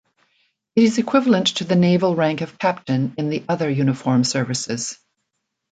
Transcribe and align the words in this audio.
It 0.75 0.81
is 0.83 0.97
equivalent 0.97 1.45
to 1.57 1.63
the 1.63 1.75
naval 1.75 2.15
rank 2.15 2.41
of 2.41 2.57
captain 2.57 3.13
in 3.19 3.29
the 3.29 3.43
other 3.47 3.69
uniformed 3.69 4.25
services. 4.25 4.97